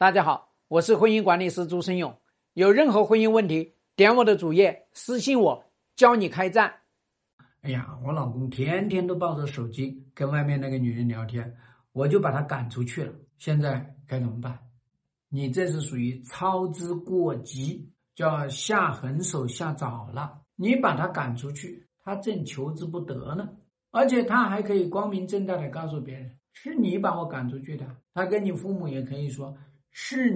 [0.00, 2.16] 大家好，我是婚姻管理师朱生勇。
[2.52, 5.64] 有任何婚姻问题，点我的主页私信我，
[5.96, 6.72] 教你开战。
[7.62, 11.52] 哎呀，我老公天天都抱着手机跟外面那个女人聊天，
[11.90, 13.12] 我就把他赶出去了。
[13.38, 14.56] 现在该怎么办？
[15.30, 20.42] 你这是属于操之过急，叫下狠手下早了。
[20.54, 23.48] 你把他赶出去，他正求之不得呢，
[23.90, 27.84] 而且他还可以光明正大的告诉别人，是你把我赶出去的。
[28.14, 29.52] 他跟你父母也可以说。
[30.00, 30.30] 是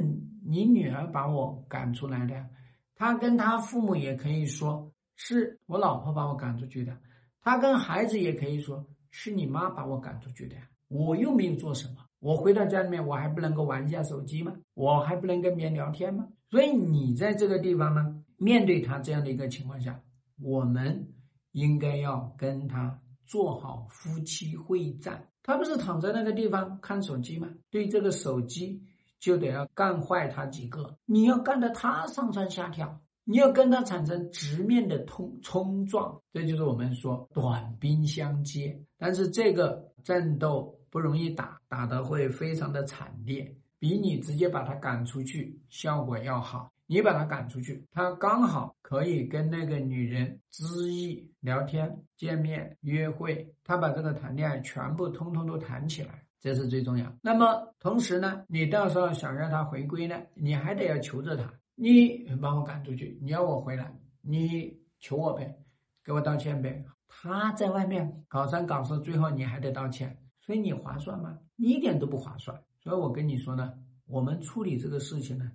[0.45, 2.49] 你女儿把我赶出来的，
[2.97, 6.99] 他跟他父母也可以说是我老婆把我赶出去的，
[7.41, 10.57] 他跟孩子也可以说是你妈把我赶出去的，
[10.89, 14.53] 我又没有做什么，我回到家里面我还不能够玩一下手机吗？
[14.75, 16.27] 我还不能跟别人聊天吗？
[16.51, 20.03] 所以你在这个地方呢，面对他这样的一个情况下，
[20.41, 21.07] 我们
[21.53, 25.25] 应该要跟他做好夫妻会战。
[25.45, 27.49] 他不是躺在那个地方看手机吗？
[27.71, 28.83] 对这个手机。
[29.23, 38.77] 就得要干坏他几个，你要干得他上蹿下跳，你要跟他产生直面的冲冲撞，这就是我们说短兵相接。
[38.99, 46.69] 但是这个战斗不容易打，打得会非常的惨烈，比你直接把他赶出去效果要好。
[46.89, 56.25] 你把他赶出去，他刚好可以跟那个女人知意聊天、见面、约会，他把这个谈恋爱全部通通都谈起来。
[56.43, 57.17] 这是最重要。
[57.23, 65.57] 那么同时呢，你到时候想让他回归呢，你还得要求着他，你把我赶出去，你要我回来，你求我呗，
[66.05, 66.85] 给我道歉呗。
[67.07, 71.39] 他在外面搞三搞四，最后你还得道歉，所以你划算吗？
[71.55, 72.61] 你一点都不划算。
[72.81, 73.75] 所以我跟你说呢，
[74.07, 75.53] 我们处理这个事情呢，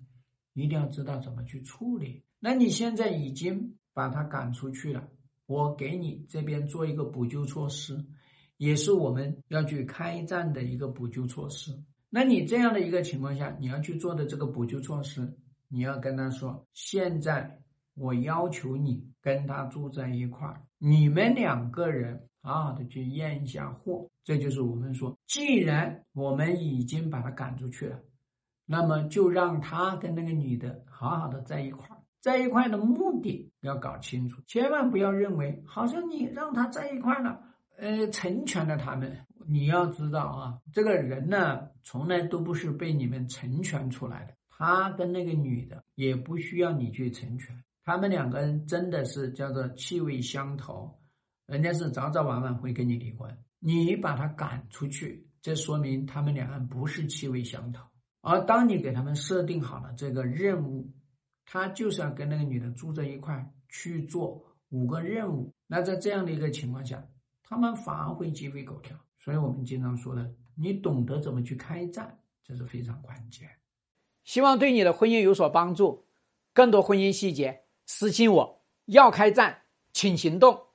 [0.53, 2.23] 一定要知道怎么去处理。
[2.39, 5.05] 那你现在已经把他赶出去了，
[5.47, 8.05] 我给你这边做一个补救措施。
[8.58, 11.72] 也是我们要去开战的一个补救措施。
[12.09, 17.59] 那你这样的一个情况下，你要去做的这个补救措施，你要跟他说：现在
[17.95, 24.08] 我要求你跟他住在一块儿，你们两个人好好的去验一下货。
[24.23, 27.99] 这就是我们说，既然我们已经把他赶出去了，
[28.65, 37.42] 那么就让他跟那个女的好好的在一块儿，在一块的目的要搞清楚，千万不要认为好像你让他在一块了。
[37.77, 39.15] 呃，成全了他们。
[39.49, 44.33] 你要知道啊，这个人呢，从来都不是被你们成全出来的。
[44.49, 47.55] 他跟那个女的也不需要你去成全，
[47.86, 50.99] 他们两个人真的是叫做气味相投，
[51.45, 53.37] 人家是早早晚晚会跟你离婚。
[53.60, 57.83] 你把他赶出去，这说明他们两个人不是气味相投。
[58.21, 60.92] 而当你给他们设定好了这个任务，
[61.45, 65.54] 他就是要跟那个女的住在一块去做五个任务。
[65.67, 67.08] 那在这样的一个情况下。
[67.49, 73.47] 他们反而会鸡飞狗跳，所以我们经常说的，你懂得怎么去开战，这是非常关键。
[74.23, 76.05] 希望对你的婚姻有所帮助。
[76.53, 78.61] 更多婚姻细节，私信我。
[78.86, 79.61] 要开战，
[79.93, 80.67] 请行动。